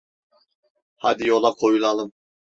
[0.95, 2.11] Hadi yola koyulalım.